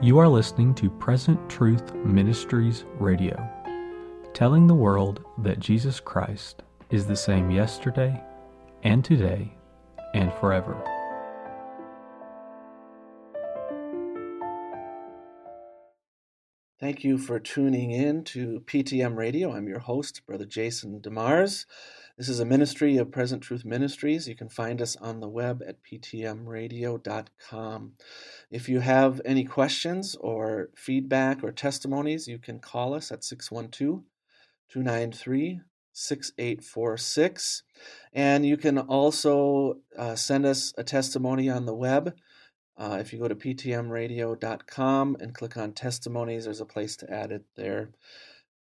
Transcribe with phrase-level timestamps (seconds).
[0.00, 3.36] You are listening to Present Truth Ministries Radio,
[4.32, 8.22] telling the world that Jesus Christ is the same yesterday
[8.84, 9.52] and today
[10.14, 10.80] and forever.
[16.78, 19.52] Thank you for tuning in to PTM Radio.
[19.52, 21.66] I'm your host, Brother Jason DeMars.
[22.18, 24.26] This is a ministry of Present Truth Ministries.
[24.26, 27.92] You can find us on the web at ptmradio.com.
[28.50, 34.02] If you have any questions or feedback or testimonies, you can call us at 612
[34.68, 35.60] 293
[35.92, 37.62] 6846.
[38.12, 42.16] And you can also uh, send us a testimony on the web.
[42.76, 47.30] Uh, if you go to ptmradio.com and click on testimonies, there's a place to add
[47.30, 47.90] it there.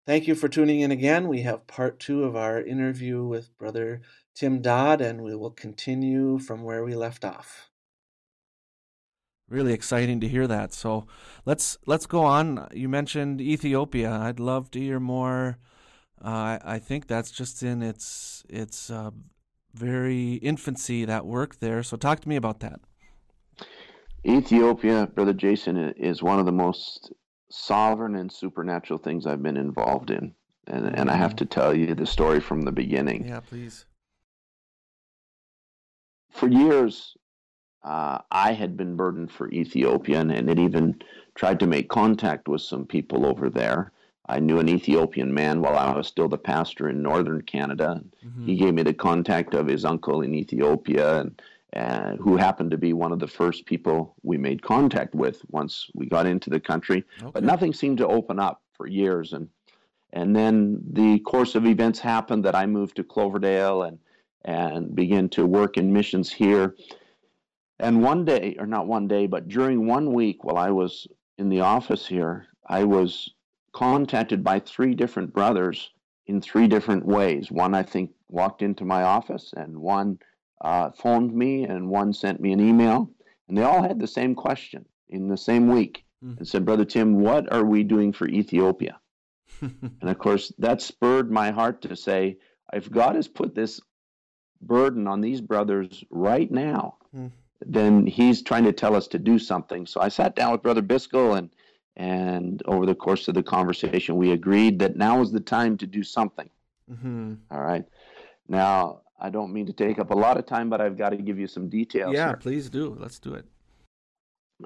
[0.08, 1.28] Thank you for tuning in again.
[1.28, 4.00] We have part two of our interview with Brother
[4.34, 7.70] Tim Dodd, and we will continue from where we left off.
[9.50, 10.74] Really exciting to hear that.
[10.74, 11.08] So
[11.46, 12.70] let's let's go on.
[12.72, 14.10] You mentioned Ethiopia.
[14.10, 15.58] I'd love to hear more.
[16.24, 19.12] Uh, I think that's just in its its uh,
[19.74, 21.84] very infancy that work there.
[21.84, 22.80] So talk to me about that.
[24.26, 27.12] Ethiopia, Brother Jason, is one of the most
[27.50, 30.34] sovereign and supernatural things I've been involved in.
[30.68, 31.38] And, and I have mm-hmm.
[31.38, 33.26] to tell you the story from the beginning.
[33.26, 33.86] Yeah, please.
[36.30, 37.16] For years,
[37.84, 41.02] uh, I had been burdened for Ethiopia and, and had even
[41.36, 43.94] tried to make contact with some people over there.
[44.28, 48.02] I knew an Ethiopian man while I was still the pastor in northern Canada.
[48.26, 48.46] Mm-hmm.
[48.46, 51.42] He gave me the contact of his uncle in Ethiopia, and
[51.76, 55.88] uh, who happened to be one of the first people we made contact with once
[55.94, 57.04] we got into the country.
[57.22, 57.32] Okay.
[57.34, 59.50] But nothing seemed to open up for years, and
[60.14, 64.00] and then the course of events happened that I moved to Cloverdale and
[64.46, 66.76] and began to work in missions here.
[67.80, 71.06] And one day, or not one day, but during one week while I was
[71.38, 73.30] in the office here, I was
[73.74, 75.92] contacted by three different brothers
[76.26, 77.52] in three different ways.
[77.52, 80.20] One, I think, walked into my office, and one
[80.62, 83.10] uh, phoned me and one sent me an email,
[83.48, 86.38] and they all had the same question in the same week mm.
[86.38, 89.00] and said, Brother Tim, what are we doing for Ethiopia?
[89.62, 92.38] and of course, that spurred my heart to say,
[92.74, 93.80] if God has put this
[94.62, 97.32] burden on these brothers right now, mm.
[97.62, 99.86] then He's trying to tell us to do something.
[99.86, 101.50] So I sat down with Brother Biscoe, and
[101.96, 105.88] and over the course of the conversation, we agreed that now is the time to
[105.88, 106.50] do something.
[106.92, 107.34] Mm-hmm.
[107.50, 107.86] All right.
[108.48, 111.18] Now, I don't mean to take up a lot of time, but I've got to
[111.18, 112.14] give you some details.
[112.14, 112.38] Yeah, here.
[112.38, 112.96] please do.
[113.00, 113.46] Let's do it.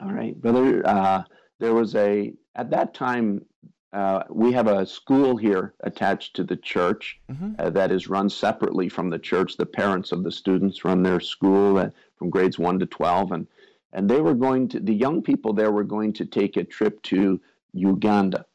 [0.02, 0.86] All right, brother.
[0.86, 1.24] Uh,
[1.60, 3.46] there was a at that time
[3.94, 7.54] uh, we have a school here attached to the church mm-hmm.
[7.60, 9.58] uh, that is run separately from the church.
[9.58, 13.48] The parents of the students run their school uh, from grades one to twelve, and
[13.94, 17.02] and they were going to the young people there were going to take a trip
[17.04, 17.40] to
[17.74, 18.46] Uganda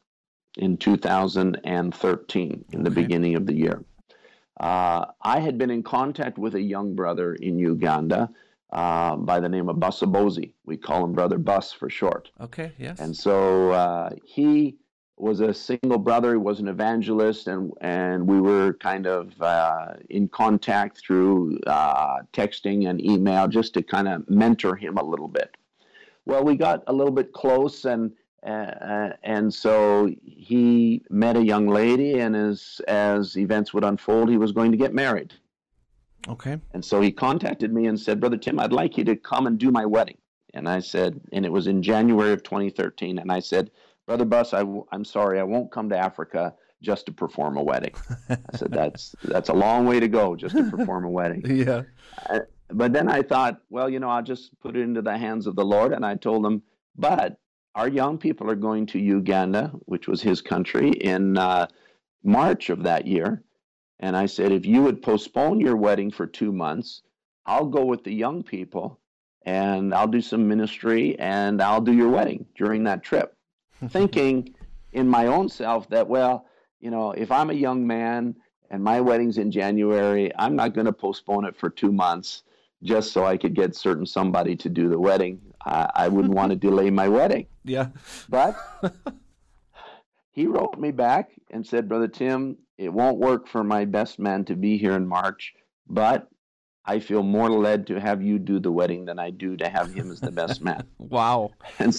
[0.57, 3.83] in 2013 in the beginning of the year.
[4.59, 8.29] Uh, I had been in contact with a young brother in Uganda
[8.71, 10.53] uh, by the name of Busabozi.
[10.65, 12.31] We call him Brother Bus for short.
[12.41, 12.99] Okay, yes.
[12.99, 14.77] And so uh, he
[15.17, 16.31] was a single brother.
[16.31, 22.17] He was an evangelist, and and we were kind of uh, in contact through uh,
[22.33, 25.55] texting and email just to kind of mentor him a little bit.
[26.25, 28.11] Well, we got a little bit close, and
[28.43, 34.37] uh, and so he met a young lady, and as as events would unfold, he
[34.37, 35.33] was going to get married.
[36.27, 36.59] Okay.
[36.73, 39.57] And so he contacted me and said, "Brother Tim, I'd like you to come and
[39.57, 40.17] do my wedding."
[40.53, 43.19] And I said, and it was in January of 2013.
[43.19, 43.71] And I said,
[44.05, 47.63] "Brother Bus, I w- I'm sorry, I won't come to Africa just to perform a
[47.63, 47.93] wedding."
[48.29, 51.83] I said, "That's that's a long way to go just to perform a wedding." yeah.
[52.29, 55.47] Uh, but then I thought, well, you know, I'll just put it into the hands
[55.47, 55.93] of the Lord.
[55.93, 56.61] And I told him,
[56.97, 57.39] but
[57.77, 61.67] our young people are going to Uganda, which was his country, in uh,
[62.23, 63.43] March of that year.
[63.99, 67.03] And I said, if you would postpone your wedding for two months,
[67.45, 68.99] I'll go with the young people
[69.45, 73.35] and I'll do some ministry and I'll do your wedding during that trip.
[73.89, 74.55] Thinking
[74.91, 76.47] in my own self that, well,
[76.79, 78.35] you know, if I'm a young man
[78.71, 82.41] and my wedding's in January, I'm not going to postpone it for two months
[82.81, 85.41] just so I could get certain somebody to do the wedding.
[85.65, 87.47] I, I wouldn't want to delay my wedding.
[87.63, 87.89] Yeah.
[88.29, 88.57] But
[90.31, 94.45] he wrote me back and said, Brother Tim, it won't work for my best man
[94.45, 95.53] to be here in March,
[95.87, 96.29] but
[96.85, 99.93] I feel more led to have you do the wedding than I do to have
[99.93, 100.83] him as the best man.
[100.97, 101.51] wow.
[101.79, 101.93] And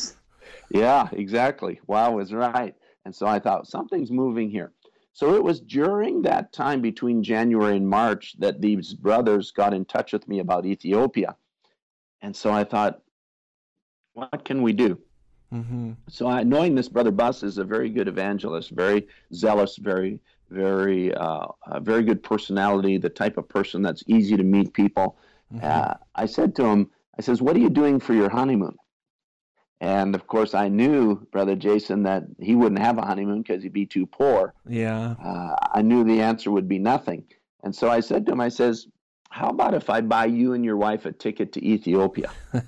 [0.70, 1.80] yeah, exactly.
[1.86, 2.74] Wow is right.
[3.04, 4.72] And so I thought something's moving here.
[5.12, 9.84] So it was during that time between January and March that these brothers got in
[9.84, 11.36] touch with me about Ethiopia.
[12.22, 13.02] And so I thought,
[14.18, 14.98] what can we do?
[15.52, 15.92] Mm-hmm.
[16.08, 20.20] So I, knowing this brother Bus is a very good evangelist, very zealous, very
[20.50, 25.16] very uh, a very good personality, the type of person that's easy to meet people.
[25.52, 25.66] Mm-hmm.
[25.66, 28.76] Uh, I said to him, I says, "What are you doing for your honeymoon?"
[29.80, 33.72] And of course, I knew brother Jason that he wouldn't have a honeymoon because he'd
[33.72, 34.54] be too poor.
[34.66, 35.14] Yeah.
[35.22, 37.24] Uh, I knew the answer would be nothing,
[37.62, 38.86] and so I said to him, I says,
[39.30, 42.30] "How about if I buy you and your wife a ticket to Ethiopia?"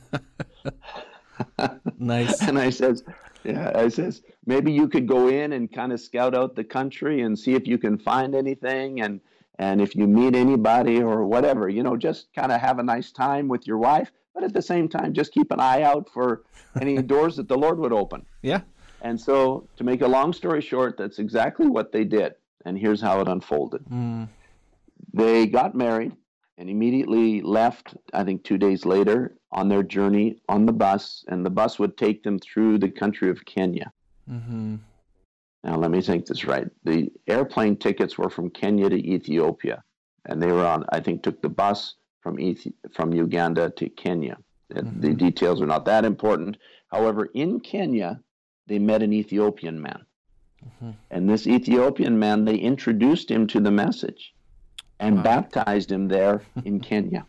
[1.99, 2.41] nice.
[2.43, 3.03] and I says,
[3.45, 7.23] yeah, I says maybe you could go in and kind of scout out the country
[7.23, 9.21] and see if you can find anything and
[9.59, 13.13] and if you meet anybody or whatever, you know, just kind of have a nice
[13.13, 16.45] time with your wife, but at the same time just keep an eye out for
[16.81, 18.25] any doors that the Lord would open.
[18.41, 18.63] Yeah.
[19.03, 22.35] And so to make a long story short, that's exactly what they did.
[22.65, 23.85] And here's how it unfolded.
[23.85, 24.29] Mm.
[25.13, 26.13] They got married
[26.61, 31.45] and immediately left, I think 2 days later on their journey on the bus, and
[31.45, 33.91] the bus would take them through the country of Kenya.
[34.31, 34.77] Mm-hmm.
[35.65, 36.69] Now, let me think this right.
[36.85, 39.83] The airplane tickets were from Kenya to Ethiopia,
[40.27, 44.37] and they were on, I think, took the bus from Ethi- from Uganda to Kenya.
[44.69, 46.59] The- The details are not that important.
[46.89, 48.21] However, in Kenya,
[48.67, 50.05] they met an Ethiopian man.
[50.63, 50.95] Mhm.
[51.11, 54.35] And this Ethiopian man, they introduced him to the message
[55.01, 55.23] and Wow.
[55.23, 57.27] baptized him there in Kenya.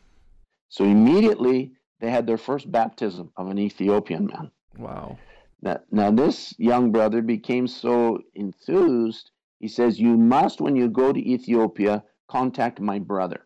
[0.70, 4.52] So immediately they had their first baptism of an Ethiopian man.
[4.78, 5.18] Wow.
[5.64, 9.30] Now, now, this young brother became so enthused,
[9.60, 13.46] he says, You must, when you go to Ethiopia, contact my brother,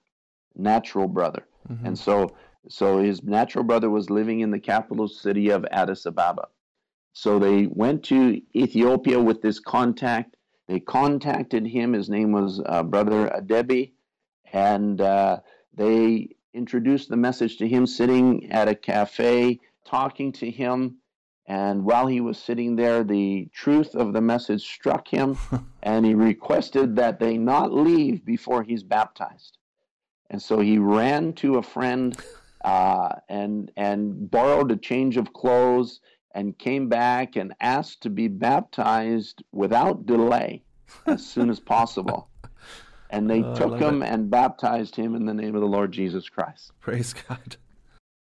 [0.55, 1.45] natural brother.
[1.69, 1.87] Mhm.
[1.87, 2.35] And so,
[2.69, 6.47] so his natural brother was living in the capital city of Addis Ababa.
[7.11, 10.37] So they went to Ethiopia with this contact.
[10.69, 11.91] They contacted him.
[11.93, 13.91] His name was uh, Brother Adebi.
[14.55, 15.41] And uh,
[15.73, 20.99] they introduced the message to him sitting at a cafe, talking to him.
[21.45, 25.37] And while he was sitting there, the truth of the message struck him,
[25.83, 29.57] and he requested that they not leave before he's baptized.
[30.29, 32.17] And so he ran to a friend
[32.63, 35.99] uh, and and borrowed a change of clothes
[36.33, 40.63] and came back and asked to be baptized without delay
[41.05, 42.29] as soon as possible.
[43.09, 44.07] And they I took him it.
[44.07, 46.71] and baptized him in the name of the Lord Jesus Christ.
[46.79, 47.55] Praise God.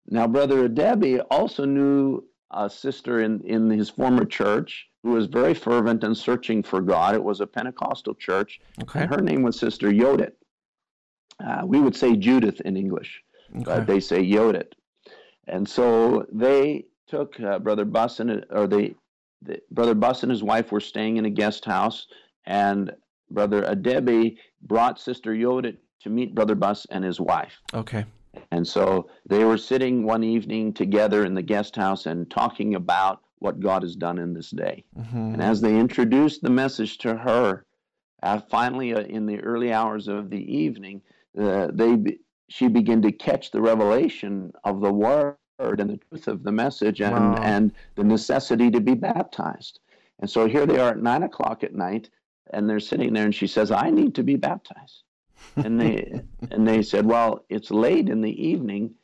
[0.09, 5.53] Now, Brother Debbie also knew a sister in, in his former church who was very
[5.55, 7.15] fervent and searching for God.
[7.15, 9.01] It was a Pentecostal church, Okay.
[9.01, 10.33] and her name was Sister Yodit.
[11.45, 13.23] Uh, we would say Judith in English,
[13.55, 13.65] Okay.
[13.65, 14.73] but they say Yodit.
[15.47, 18.95] And so they took uh, Brother Bus and or they,
[19.43, 22.07] the, Brother Bus and his wife were staying in a guest house,
[22.47, 22.93] and
[23.31, 27.61] Brother Adebi brought Sister Yodit to meet Brother Bus and his wife.
[27.75, 28.05] Okay.
[28.51, 33.21] And so they were sitting one evening together in the guest house and talking about
[33.41, 34.85] what God has done in this day.
[34.99, 35.35] Mhm.
[35.35, 37.65] And as they introduced the message to her,
[38.23, 41.01] uh, finally uh, in the early hours of the evening,
[41.39, 46.29] uh, they be- she began to catch the revelation of the word and the truth
[46.29, 47.37] of the message and, Wow.
[47.43, 49.81] and the necessity to be baptized.
[50.21, 52.11] And so here they are at nine o'clock at night,
[52.53, 55.03] and they're sitting there, and she says, "I need to be baptized."
[55.57, 58.95] and they and they said, "Well, it's late in the evening.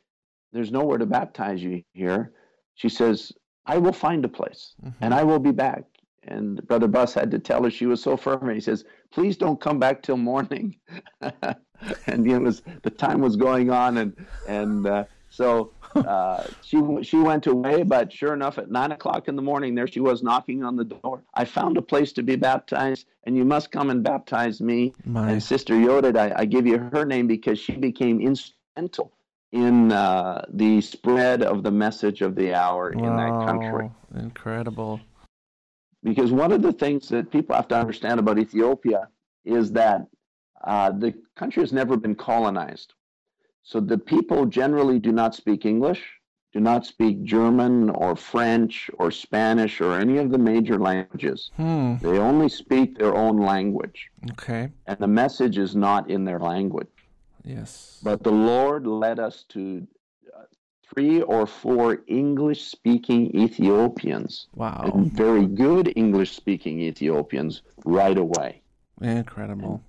[0.51, 2.33] There's nowhere to baptize you here."
[2.75, 3.31] She says,
[3.65, 4.93] "I will find a place, Mhm.
[5.01, 5.83] and I will be back."
[6.27, 8.43] And Brother Bus had to tell her she was so firm.
[8.47, 10.77] And he says, "Please don't come back till morning."
[11.21, 17.17] and it was the time was going on, and and uh, so uh, she she
[17.17, 17.83] went away.
[17.83, 20.85] But sure enough, at nine o'clock in the morning, there she was knocking on the
[20.85, 21.23] door.
[21.33, 24.93] I found a place to be baptized, and you must come and baptize me.
[25.05, 25.31] My.
[25.31, 29.11] And Sister Yodit, I, I give you her name because she became instrumental
[29.51, 33.89] in uh, the spread of the message of the hour in that country.
[34.15, 34.99] Incredible.
[36.03, 39.07] Because one of the things that people have to understand about Ethiopia
[39.43, 40.07] is that
[40.63, 42.93] uh, the country has never been colonized.
[43.65, 46.03] So the people generally do not speak English,
[46.53, 51.49] do not speak German or French or Spanish or any of the major languages.
[51.57, 51.95] Hmm.
[51.99, 54.69] They only speak their own language, Okay.
[54.85, 56.87] and the message is not in their language.
[57.43, 57.99] Yes.
[58.03, 59.85] But the Lord led us to
[60.35, 60.43] uh,
[60.87, 64.91] three or four English speaking Ethiopians, wow.
[64.93, 68.61] and very good English speaking Ethiopians, right away.
[69.01, 69.81] Incredible.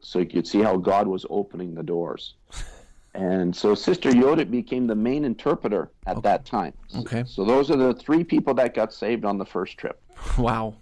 [0.00, 2.34] So you could see how God was opening the doors.
[3.14, 6.28] And so Sister Yodit became the main interpreter at Okay.
[6.28, 6.74] that time.
[6.88, 7.24] So- Okay.
[7.26, 10.00] So those are the three people that got saved on the first trip.
[10.38, 10.74] Wow.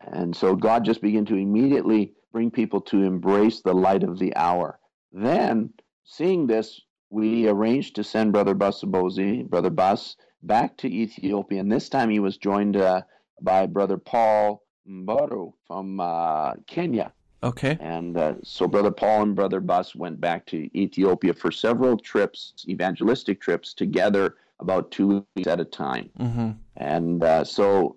[0.00, 4.34] And so God just began to immediately bring people to embrace the light of the
[4.36, 4.78] hour.
[5.12, 5.70] Then,
[6.04, 11.60] seeing this, we arranged to send Brother Busabozi, Brother Bus, back to Ethiopia.
[11.60, 13.02] And this time he was joined uh,
[13.42, 17.12] by Brother Paul Mburu from uh, Kenya.
[17.42, 17.76] Okay.
[17.80, 22.52] And uh, so Brother Paul and Brother Bus went back to Ethiopia for several trips,
[22.68, 26.10] evangelistic trips, together about two weeks at a time.
[26.18, 26.50] Mm-hmm.
[26.76, 27.96] And uh, so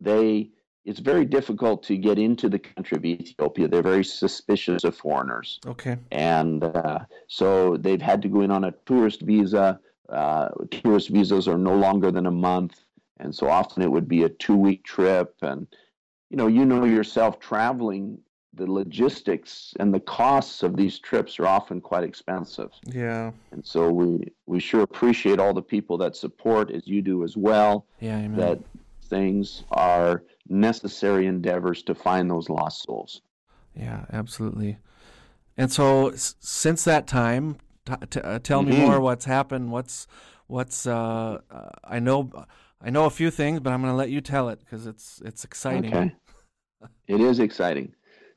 [0.00, 0.50] they,
[0.84, 3.68] it's very difficult to get into the country of Ethiopia.
[3.68, 5.60] They're very suspicious of foreigners.
[5.66, 5.96] Okay.
[6.12, 9.80] And uh, so they've had to go in on a tourist visa.
[10.10, 12.80] Uh, tourist visas are no longer than a month.
[13.18, 15.34] And so often it would be a two week trip.
[15.40, 15.66] And,
[16.28, 18.18] you know, you know yourself traveling
[18.56, 22.70] the logistics and the costs of these trips are often quite expensive.
[22.86, 23.32] Yeah.
[23.52, 27.36] And so we we sure appreciate all the people that support as you do as
[27.36, 27.86] well.
[28.00, 28.18] Yeah.
[28.18, 28.36] Amen.
[28.38, 28.60] That
[29.02, 33.20] things are necessary endeavors to find those lost souls.
[33.74, 34.78] Yeah, absolutely.
[35.56, 37.56] And so s- since that time,
[37.86, 38.78] t- t- uh, tell me Mhm.
[38.86, 39.00] more.
[39.00, 39.72] What's happened?
[39.72, 40.06] What's
[40.46, 40.86] what's?
[40.86, 42.30] Uh, uh, I know
[42.80, 45.20] I know a few things, but I'm going to let you tell it because it's
[45.24, 45.94] it's exciting.
[45.94, 46.14] Okay.
[47.08, 47.92] it is exciting.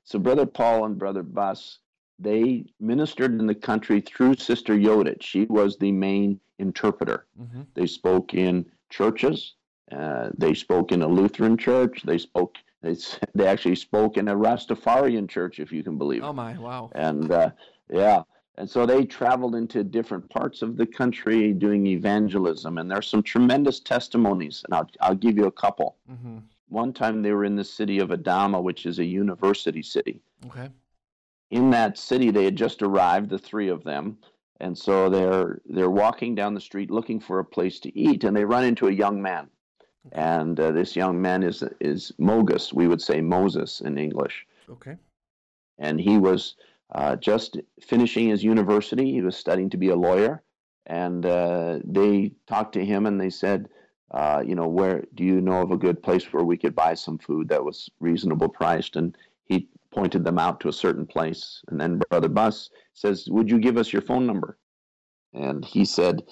[0.07, 1.79] So Brother Paul and Brother Bus,
[2.17, 5.21] they ministered in the country through Sister Yodit.
[5.21, 7.25] She was the main interpreter.
[7.37, 7.63] Mm-hmm.
[7.73, 9.55] They spoke in churches.
[9.91, 12.03] Uh, they spoke in a Lutheran church.
[12.05, 12.55] They spoke.
[12.81, 12.95] They,
[13.35, 16.25] they actually spoke in a Rastafarian church, if you can believe it.
[16.25, 16.57] Oh my!
[16.57, 16.89] Wow.
[16.95, 17.49] And uh,
[17.91, 18.21] yeah,
[18.55, 22.77] and so they traveled into different parts of the country doing evangelism.
[22.77, 25.97] And there's some tremendous testimonies, and I'll I'll give you a couple.
[26.09, 26.37] Mm-hmm.
[26.69, 30.21] One time they were in the city of Adama, which is a university city.
[30.47, 30.69] Okay.
[31.49, 34.17] In that city, they had just arrived, the three of them,
[34.59, 38.35] and so they're they're walking down the street looking for a place to eat, and
[38.35, 39.49] they run into a young man,
[40.11, 42.73] and uh, this young man is is Mogus.
[42.73, 44.97] We would say Moses in English, Okay.
[45.79, 46.55] and he was
[46.93, 49.09] uh, just finishing his university.
[49.13, 50.43] He was studying to be a lawyer,
[50.85, 53.69] and uh, they talked to him, and they said.
[54.11, 56.93] Uh, you know, where do you know of a good place where we could buy
[56.93, 58.95] some food that was reasonable priced?
[58.95, 61.61] And he pointed them out to a certain place.
[61.67, 64.57] And then Brother Bus says, Would you give us your phone number?
[65.33, 66.23] And he said,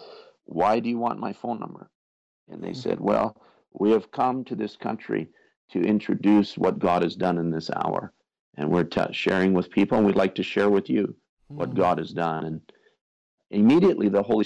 [0.45, 1.89] Why do you want my phone number?
[2.49, 3.41] And they said, Well,
[3.73, 5.29] we have come to this country
[5.71, 8.13] to introduce what God has done in this hour.
[8.55, 11.15] And we're t- sharing with people, and we'd like to share with you
[11.49, 11.75] what Mhm.
[11.75, 12.45] God has done.
[12.45, 12.61] And
[13.51, 14.45] immediately the Holy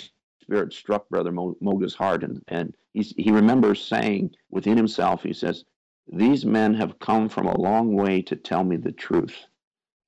[0.49, 5.31] Spirit struck Brother Mo- Moga's heart, and, and he's, he remembers saying within himself, he
[5.31, 5.63] says,
[6.11, 9.45] These men have come from a long way to tell me the truth.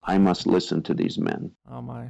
[0.04, 1.52] I must listen to these men.
[1.70, 2.10] Oh my.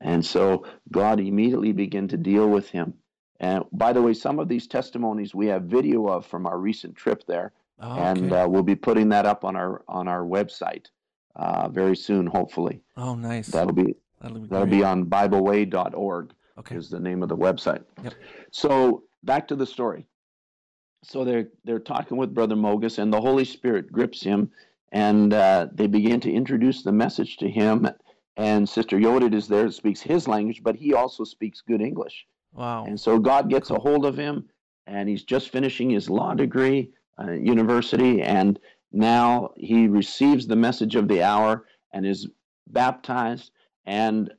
[0.00, 2.94] And so God immediately began to deal with him.
[3.38, 6.96] And by the way, some of these testimonies we have video of from our recent
[6.96, 7.52] trip there,
[7.82, 8.40] Oh, and okay.
[8.40, 10.86] uh, we'll be putting that up on our on our website
[11.34, 12.26] uh, very soon.
[12.26, 13.50] Hopefully, oh, nice.
[13.50, 16.76] that'll be That'll be that'll be on BibleWay.org okay.
[16.76, 17.82] is the name of the website.
[18.02, 18.14] Yep.
[18.50, 20.06] So back to the story.
[21.04, 24.50] So they're they're talking with Brother Mogus, and the Holy Spirit grips him,
[24.92, 27.88] and uh, they begin to introduce the message to him.
[28.36, 32.26] And Sister Yodit is there, speaks his language, but he also speaks good English.
[32.52, 32.84] Wow.
[32.84, 34.48] And so God gets a hold of him,
[34.86, 38.58] and he's just finishing his law degree uh, university, and
[38.92, 42.28] now he receives the message of the hour and is
[42.68, 43.52] baptized
[43.84, 44.32] and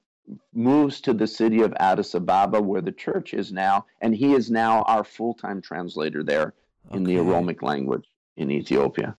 [0.54, 4.52] moves to the city of Addis Ababa, where the church is now, and he is
[4.52, 6.54] now our full-time translator there
[6.92, 7.30] in the Okay.
[7.30, 8.06] Oromic language
[8.38, 9.16] in Ethiopia.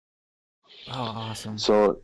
[0.88, 1.56] Oh, awesome.
[1.58, 2.00] So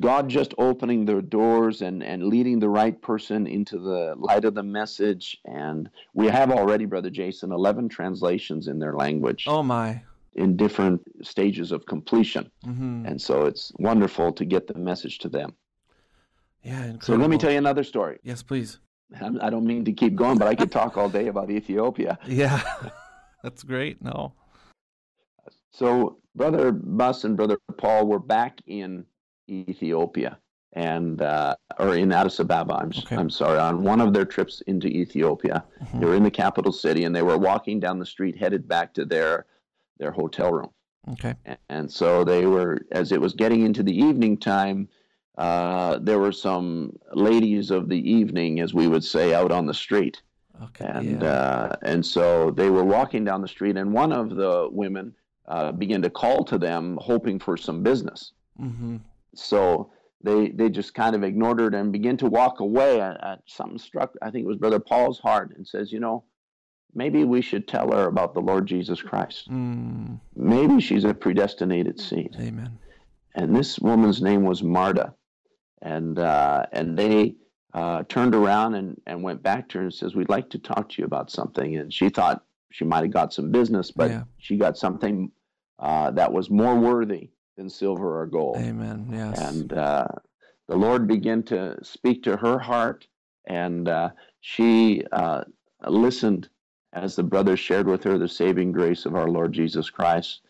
[0.00, 4.54] God just opening the doors and, and leading the right person into the light of
[4.54, 5.38] the message.
[5.44, 10.02] And we have already, Brother Jason, 11 translations in their language Oh my.
[10.34, 12.50] in different stages of completion.
[12.64, 13.06] Mm-hmm.
[13.06, 15.54] And so it's wonderful to get the message to them.
[16.62, 16.74] Yeah.
[16.84, 17.00] Incredible.
[17.02, 18.18] So let me tell you another story.
[18.22, 18.78] Yes, please.
[19.20, 22.18] I'm- don't mean to keep going, but I could talk all day about Ethiopia.
[22.26, 22.60] Yeah.
[23.42, 24.02] That's great.
[24.02, 24.34] No.
[25.72, 29.06] So Brother Bus and Brother Paul were back in
[29.48, 30.38] Ethiopia
[30.74, 32.74] and uh, or in Addis Ababa.
[32.74, 33.16] I'm Okay.
[33.16, 35.64] I'm sorry on one of their trips into Ethiopia.
[35.82, 36.00] Mhm.
[36.00, 38.92] They were in the capital city and they were walking down the street headed back
[38.94, 39.46] to their
[39.98, 40.70] their hotel room.
[41.12, 41.34] Okay.
[41.46, 44.88] A- And so they were as it was getting into the evening time.
[45.40, 49.72] Uh, there were some ladies of the evening, as we would say, out on the
[49.72, 50.20] street.
[50.62, 50.84] Okay.
[50.84, 51.32] And yeah.
[51.32, 55.14] uh, and so they were walking down the street, and one of the women
[55.48, 58.32] uh, began to call to them, hoping for some business.
[58.60, 58.98] mm-hmm.
[59.34, 59.90] So
[60.22, 63.00] they they just kind of ignored her and began to walk away.
[63.00, 66.24] And, uh, something struck, I think it was Brother Paul's heart, and says, you know,
[66.94, 69.50] maybe we should tell her about the Lord Jesus Christ.
[69.50, 70.20] Mm.
[70.36, 72.36] Maybe she's a predestinated seed.
[72.38, 72.78] Amen.
[73.34, 75.14] And this woman's name was Marta,
[75.82, 77.36] and uh, and they
[77.72, 80.88] uh, turned around and, and went back to her and says, We'd like to talk
[80.90, 81.76] to you about something.
[81.76, 84.22] And she thought she might have got some business, but Yeah.
[84.38, 85.30] she got something
[85.78, 88.56] uh, that was more worthy than silver or gold.
[88.58, 89.08] Amen.
[89.12, 89.38] Yes.
[89.38, 90.06] And uh,
[90.68, 93.06] the Lord began to speak to her heart,
[93.46, 94.10] and uh,
[94.40, 95.44] she uh,
[95.86, 96.48] listened
[96.92, 100.40] as the brothers shared with her the saving grace of our Lord Jesus Christ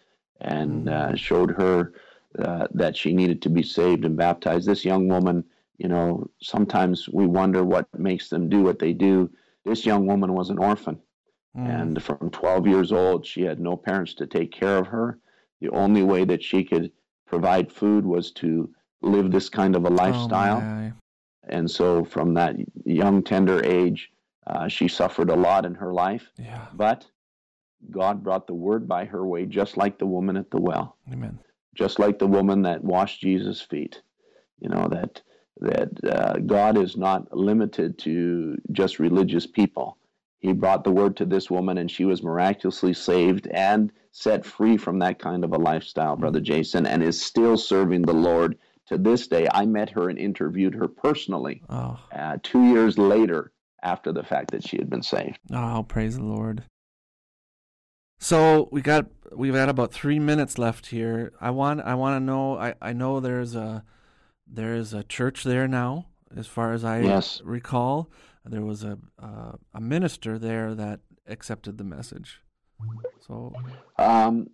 [0.40, 1.92] and uh, showed her
[2.38, 4.66] uh, that she needed to be saved and baptized.
[4.68, 5.44] This young woman,
[5.78, 9.30] you know, sometimes we wonder what makes them do what they do.
[9.64, 11.00] This young woman was an orphan.
[11.56, 11.80] Mm.
[11.80, 15.18] And from 12 years old, she had no parents to take care of her.
[15.60, 16.92] The only way that she could
[17.26, 18.70] provide food was to
[19.02, 20.60] live this kind of a Oh, lifestyle.
[20.60, 20.92] my.
[21.48, 24.10] and so, from that young, tender age,
[24.46, 26.30] uh, she suffered a lot in her life.
[26.38, 26.66] Yeah.
[26.74, 27.06] But
[27.90, 31.38] God brought the word by her way, just like the woman at the well, Amen.
[31.74, 34.02] Just like the woman that washed Jesus' feet.
[34.60, 35.22] You know that
[35.60, 39.98] that uh, God is not limited to just religious people.
[40.38, 44.78] He brought the word to this woman, and she was miraculously saved and set free
[44.78, 48.96] from that kind of a lifestyle, Brother Jason, and is still serving the Lord to
[48.96, 49.46] this day.
[49.52, 54.50] I met her and interviewed her personally Oh, uh, two years later after the fact
[54.52, 55.38] that she had been saved.
[55.52, 56.64] oh, praise the Lord.
[58.22, 61.32] So we got we've had about three minutes left here.
[61.40, 62.58] I want I want to know.
[62.58, 63.82] I I know there's a
[64.46, 67.40] there's a church there now, as far as I Yes.
[67.42, 68.10] recall.
[68.44, 72.42] There was a uh, a minister there that accepted the message.
[73.26, 73.54] So
[73.98, 74.50] Um,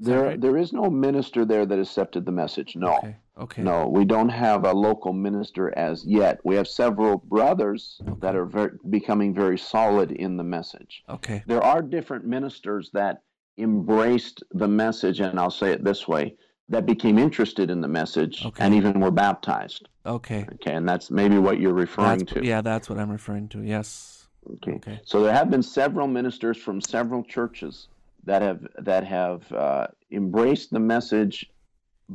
[0.00, 0.40] there, right?
[0.40, 2.76] there is no minister there that accepted the message.
[2.76, 6.40] No, okay, okay, no, we don't have a local minister as yet.
[6.44, 11.02] We have several brothers that are very, becoming very solid in the message.
[11.08, 13.22] okay, There are different ministers that
[13.58, 16.36] embraced the message, and I'll say it this way:
[16.68, 18.64] that became interested in the message Okay.
[18.64, 19.88] and even were baptized.
[20.06, 20.46] okay.
[20.54, 22.44] Okay, and that's maybe what you're referring That's, to.
[22.44, 23.62] yeah, that's what I'm referring to.
[23.62, 24.26] Yes.
[24.54, 24.72] Okay.
[24.72, 25.00] Okay.
[25.04, 27.88] So there have been several ministers from several churches
[28.24, 31.48] that have that have uh, embraced the message,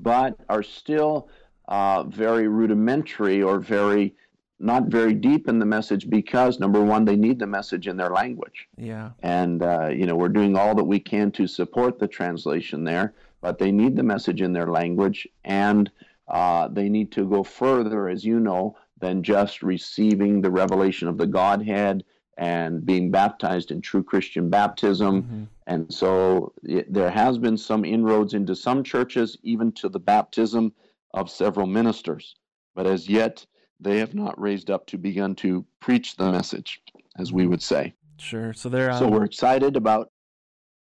[0.03, 1.27] but are still
[1.67, 4.15] uh, very rudimentary or very
[4.59, 8.09] not very deep in the message because number one, they need the message in their
[8.09, 9.11] language, Yeah.
[9.21, 13.13] and uh, you know we're doing all that we can to support the translation there,
[13.41, 15.91] but they need the message in their language, and
[16.27, 21.17] uh, they need to go further, as you know, than just receiving the revelation of
[21.19, 22.03] the Godhead
[22.37, 25.21] and being baptized in true Christian baptism.
[25.23, 25.47] Mhm.
[25.67, 30.73] And so it, there has been some inroads into some churches, even to the baptism
[31.13, 32.35] of several ministers.
[32.73, 33.45] But as yet,
[33.79, 36.81] they have not raised up to begin to preach the message,
[37.17, 37.93] as we would say.
[38.17, 38.53] Sure.
[38.53, 40.09] So they're So we're excited about.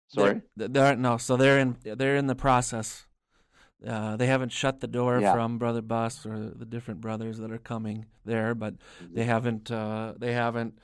[0.07, 0.41] Sorry.
[0.55, 1.17] They're, they're no.
[1.17, 1.75] So they're in.
[1.83, 3.05] They're in the process.
[3.85, 5.33] Uh, they haven't shut the door Yeah.
[5.33, 8.75] from Brother Bus or the different brothers that are coming there, but
[9.11, 9.69] they haven't.
[9.69, 10.79] Uh, they haven't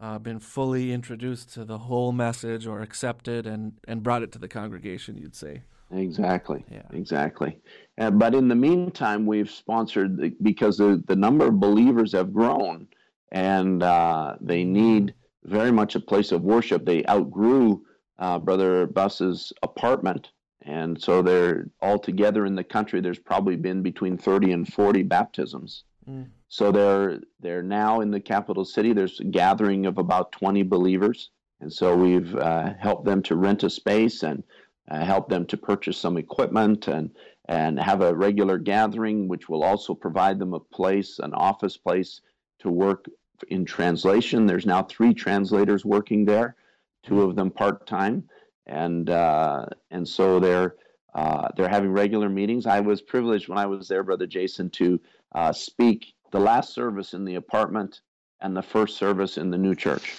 [0.00, 4.38] uh, been fully introduced to the whole message or accepted and and brought it to
[4.38, 5.16] the congregation.
[5.16, 5.62] You'd say.
[5.92, 6.64] Exactly.
[6.70, 6.82] Yeah.
[6.92, 7.58] Exactly.
[7.98, 12.32] Uh, but in the meantime, we've sponsored the, because the, the number of believers have
[12.32, 12.86] grown,
[13.32, 16.84] and uh, they need very much a place of worship.
[16.84, 17.82] They outgrew
[18.20, 20.30] uh, Brother Bus's apartment,
[20.62, 23.00] and so they're all together in the country.
[23.00, 25.84] There's probably been between thirty and forty baptisms.
[26.08, 26.28] Mm.
[26.48, 28.92] So they're they're now in the capital city.
[28.92, 33.62] There's a gathering of about twenty believers, and so we've uh, helped them to rent
[33.62, 34.42] a space and
[34.90, 37.10] uh, help them to purchase some equipment and
[37.46, 42.20] and have a regular gathering, which will also provide them a place, an office place
[42.60, 43.06] to work
[43.48, 44.46] in translation.
[44.46, 46.56] There's now three translators working there,
[47.02, 48.28] two of them part time,
[48.66, 50.76] and uh, and so they're
[51.14, 52.66] uh, they're having regular meetings.
[52.66, 55.00] I was privileged when I was there, Brother Jason, to
[55.34, 58.00] uh, speak the last service in the apartment
[58.40, 60.14] and the first service in the new church.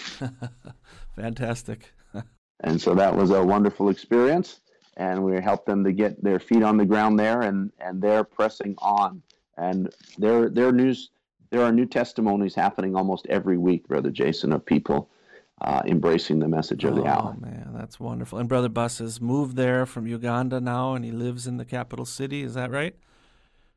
[1.15, 1.93] Fantastic.
[2.63, 4.59] And so that was a wonderful experience.
[4.95, 8.23] And we helped them to get their feet on the ground there, and, and they're
[8.23, 9.23] pressing on.
[9.57, 11.09] And there, there, news,
[11.49, 15.09] there are new testimonies happening almost every week, Brother Jason, of people
[15.61, 17.35] uh, embracing the message of the oh hour.
[17.39, 18.37] man, that's wonderful.
[18.37, 22.05] And Brother Bus has moved there from Uganda now, and he lives in the capital
[22.05, 22.43] city.
[22.43, 22.95] Is that right?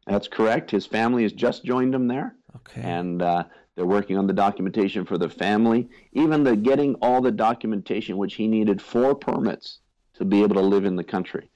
[0.07, 0.71] That's correct.
[0.71, 2.35] His family has just joined him there.
[2.57, 2.83] Okay.
[2.83, 5.89] and uh, they're working on the documentation for the family.
[6.13, 9.81] Even the getting all the documentation which he needed four permits
[10.15, 11.51] to be able to live in the country.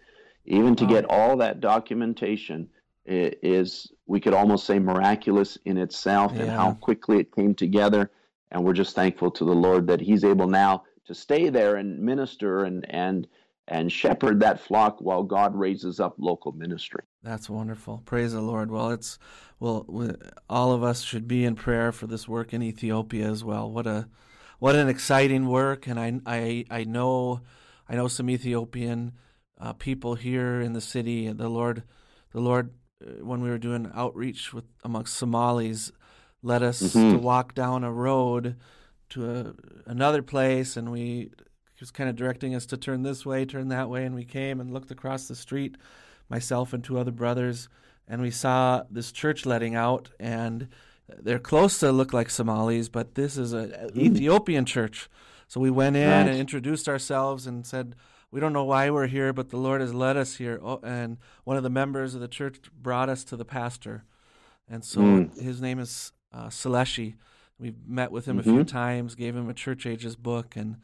[0.44, 0.90] Even to Wow.
[0.90, 2.68] get all that documentation
[3.06, 8.10] is, we could almost say, miraculous in itself, and how quickly it came together.
[8.50, 12.00] And we're just thankful to the Lord that He's able now to stay there and
[12.00, 13.26] minister and and
[13.68, 17.02] and shepherd that flock while God raises up local ministry.
[17.22, 18.02] That's wonderful.
[18.04, 18.70] Praise the Lord.
[18.70, 19.18] Well, it's
[19.60, 20.10] well, we,
[20.48, 23.70] all of us should be in prayer for this work in Ethiopia as well.
[23.70, 24.08] What a
[24.58, 27.42] what an exciting work, and I I I know
[27.88, 29.12] I know some Ethiopian
[29.60, 31.26] uh, people here in the city.
[31.26, 31.82] And the Lord,
[32.32, 32.70] the Lord,
[33.02, 35.92] uh, when we were doing outreach with amongst Somalis,
[36.42, 37.12] led us mm-hmm.
[37.12, 38.56] to walk down a road
[39.10, 39.54] to a,
[39.86, 41.30] another place, and we
[41.78, 44.24] he was kind of directing us to turn this way, turn that way, and we
[44.24, 45.76] came and looked across the street,
[46.28, 47.68] myself and two other brothers,
[48.08, 50.66] and we saw this church letting out, and
[51.20, 53.96] they're close to look like Somalis, but this is an mm.
[53.96, 55.08] Ethiopian church.
[55.46, 56.26] So we went in right.
[56.26, 57.94] and introduced ourselves and said,
[58.32, 61.18] "We don't know why we're here, but the Lord has led us here." Oh, and
[61.44, 64.02] one of the members of the church brought us to the pastor,
[64.68, 65.40] and so mm.
[65.40, 67.14] his name is uh, Seleshi.
[67.56, 68.40] We've met with him mm-hmm.
[68.40, 68.76] a few mm-hmm.
[68.76, 70.76] times, gave him a church ages book, and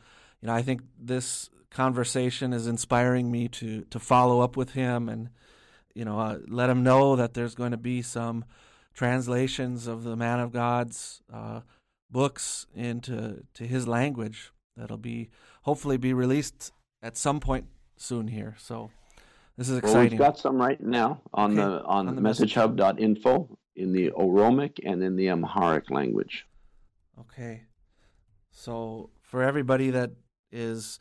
[0.44, 5.09] you know I think this conversation is inspiring me to to follow up with him
[5.09, 5.30] and
[5.94, 8.44] you know uh, let him know that there's going to be some
[8.92, 11.61] translations of the man of God's uh,
[12.11, 15.30] books into to his language that'll be
[15.62, 17.64] hopefully be released at some point
[17.96, 18.54] soon here.
[18.59, 18.90] So
[19.57, 19.98] this is exciting.
[19.98, 21.62] Well, we've got some right now on okay.
[21.62, 26.44] the on, on the messagehub.info in the Oromic and in the Amharic language.
[27.18, 27.62] Okay.
[28.50, 30.11] So for everybody that
[30.54, 30.98] is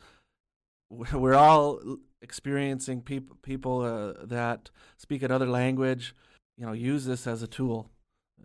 [0.90, 1.80] we're all
[2.20, 6.14] experiencing people people uh, that speak another language
[6.56, 7.90] you know use this as a tool.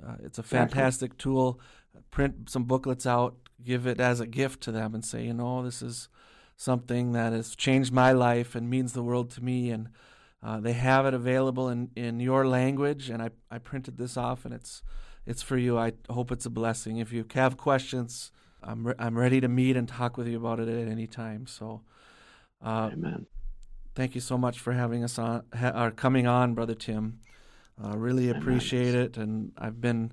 [0.06, 1.24] Uh, it's a fantastic exactly.
[1.24, 1.60] tool.
[2.12, 5.64] Print some booklets out give it as a gift to them and say you know
[5.64, 6.08] this is
[6.56, 9.90] something that has changed my life and means the world to me and
[10.42, 14.46] uh, they have it available in, in your language and I, I printed this off
[14.46, 14.82] and it's
[15.26, 15.78] it's for you.
[15.78, 16.98] I hope it's a blessing.
[16.98, 18.32] If you have questions
[18.64, 21.48] I'm, re- I'm ready to meet and talk with you about it at any time
[21.48, 21.82] so
[22.64, 23.26] uh, Amen.
[23.96, 27.20] Thank you so much for having us on, ha- or coming on, Brother Tim.
[27.84, 30.12] Uh, really appreciate it, and I've been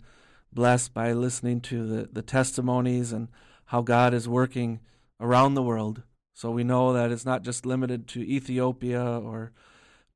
[0.53, 3.29] blessed by listening to the, the testimonies and
[3.67, 4.81] how God is working
[5.21, 6.03] around the world.
[6.35, 9.53] So we know that it's not just limited to Ethiopia or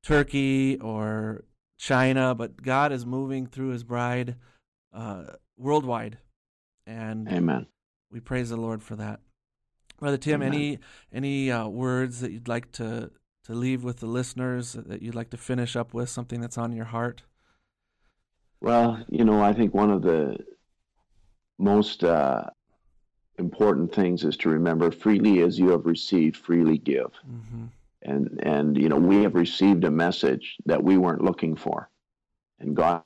[0.03, 1.43] Turkey or
[1.77, 4.35] China, but God is moving through His bride
[4.93, 5.23] uh,
[5.57, 6.17] worldwide,
[6.85, 7.67] and Amen.
[8.11, 9.21] We praise the Lord for that.
[9.99, 10.53] Brother Tim, Amen.
[10.53, 10.79] any
[11.13, 13.11] any uh, words that you'd like to
[13.45, 16.71] to leave with the listeners that you'd like to finish up with something that's on
[16.71, 17.23] your heart?
[18.61, 20.37] Well, you know, I think one of the
[21.57, 22.43] most uh,
[23.37, 27.11] important things is to remember freely as you have received, freely give.
[27.27, 27.65] Mm-hmm.
[28.03, 31.89] And and you know, we have received a message that we weren't looking for,
[32.59, 33.03] and God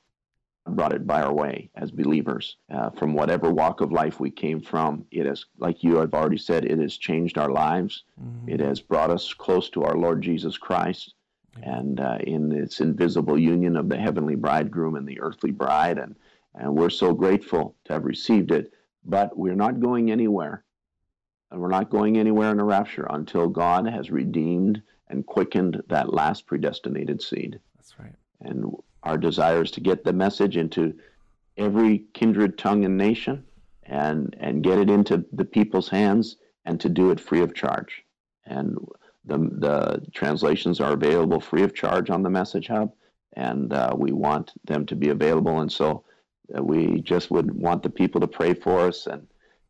[0.74, 4.60] brought it by our way as believers uh, from whatever walk of life we came
[4.60, 5.04] from.
[5.10, 8.04] It has, like you have already said, it has changed our lives.
[8.20, 8.48] Mm-hmm.
[8.48, 11.14] It has brought us close to our Lord Jesus Christ
[11.62, 15.98] and uh, in its invisible union of the heavenly bridegroom and the earthly bride.
[15.98, 16.16] And,
[16.54, 18.72] and we're so grateful to have received it.
[19.04, 20.64] But we're not going anywhere.
[21.50, 26.12] And we're not going anywhere in a rapture until God has redeemed and quickened that
[26.12, 27.60] last predestinated seed.
[27.76, 28.14] That's right.
[28.40, 28.72] And
[29.06, 30.92] our desire is to get the message into
[31.56, 33.44] every kindred tongue and nation
[33.84, 38.04] and and get it into the people's hands and to do it free of charge.
[38.44, 38.76] And
[39.24, 42.92] the the translations are available free of charge on the message hub
[43.34, 45.60] and uh, we want them to be available.
[45.60, 46.04] And so
[46.56, 49.26] uh, we just would want the people to pray for us and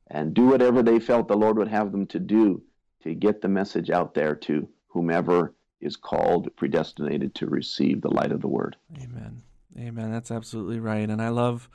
[0.09, 2.63] and do whatever they felt the lord would have them to do
[3.03, 8.33] to get the message out there to whomever is called, predestinated to receive the light
[8.33, 8.77] of the word.
[8.97, 9.43] Amen.
[9.79, 10.11] Amen.
[10.11, 11.09] That's absolutely right.
[11.09, 11.69] And I love,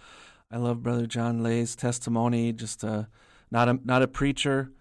[0.52, 2.52] I love Brother John Lay's testimony.
[2.52, 3.08] Just a,
[3.52, 4.72] not a not a preacher,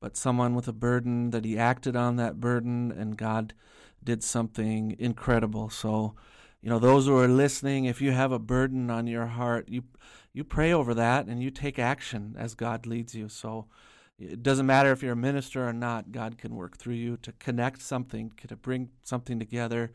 [0.00, 3.54] but someone with a burden that he acted on that burden, and God
[4.02, 5.68] did something incredible.
[5.70, 6.14] So,
[6.60, 9.84] you know, those who are listening, if you have a burden on your heart, you
[10.32, 13.28] you pray over that and you take action as God leads you.
[13.28, 13.66] So
[14.18, 17.32] it doesn't matter if you're a minister or not, God can work through you to
[17.32, 19.92] connect something, to bring something together.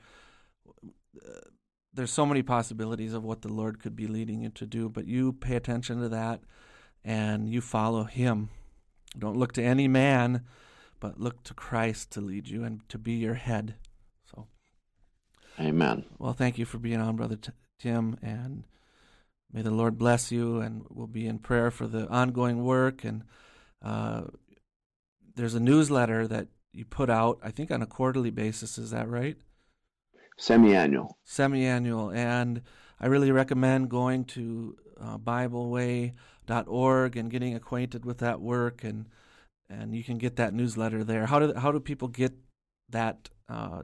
[1.93, 5.07] There's so many possibilities of what the Lord could be leading you to do, but
[5.07, 6.41] you pay attention to that
[7.03, 8.49] and you follow Him.
[9.17, 10.45] Don't look to any man,
[10.99, 13.75] but look to Christ to lead you and to be your head.
[14.34, 14.47] So,
[15.60, 16.05] Amen.
[16.19, 18.65] Well, thank you for being on, Brother T- Tim, and
[19.51, 20.62] may the Lord bless you.
[20.62, 23.23] And we'll be in prayer for the ongoing work and
[23.82, 24.24] uh,
[25.36, 28.78] there's a newsletter that you put out, I think, on a quarterly basis.
[28.78, 29.38] Is that right?
[30.38, 31.17] Semi-annual.
[31.26, 32.62] Semi-annual, and
[33.00, 39.08] I really recommend going to uh, BibleWay.org and getting acquainted with that work, and
[39.70, 41.26] and you can get that newsletter there.
[41.26, 42.34] How do how do people get
[42.91, 43.30] that.
[43.50, 43.84] Uh,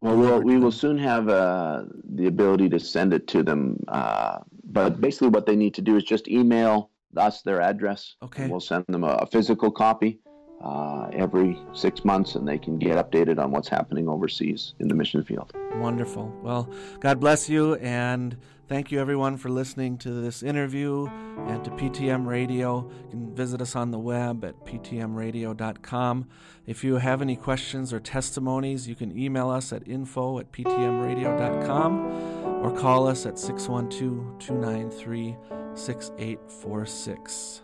[0.00, 3.82] well, we'll we will soon have uh, the ability to send it to them.
[3.88, 8.16] Uh, but basically, what they need to do is just email us their address.
[8.22, 8.48] Okay.
[8.48, 10.20] we'll send them a, a physical copy
[10.62, 14.94] uh, every six months, and they can get updated on what's happening overseas in the
[14.94, 15.52] mission field.
[15.76, 16.30] Wonderful.
[16.42, 16.68] Well,
[17.00, 18.36] God bless you, and
[18.68, 21.06] thank you everyone for listening to this interview
[21.46, 22.90] and to PTM Radio.
[23.04, 26.28] You can visit us on the web at ptmradio.com.
[26.66, 32.39] If you have any questions or testimonies, you can email us at info at ptmradio.com
[32.60, 35.36] or call us at 612 293
[35.74, 37.62] 6846.